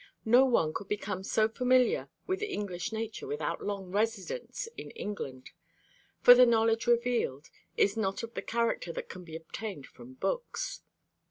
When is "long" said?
3.63-3.91